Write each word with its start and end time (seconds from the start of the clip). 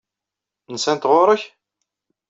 Nsant 0.73 1.07
ɣur-k? 1.09 1.41